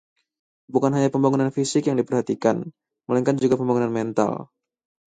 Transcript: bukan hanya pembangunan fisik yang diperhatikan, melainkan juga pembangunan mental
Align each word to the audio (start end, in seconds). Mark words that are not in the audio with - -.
bukan 0.73 0.91
hanya 0.97 1.13
pembangunan 1.13 1.53
fisik 1.55 1.83
yang 1.85 1.97
diperhatikan, 2.01 2.55
melainkan 3.07 3.35
juga 3.43 3.53
pembangunan 3.59 3.93
mental 3.99 4.31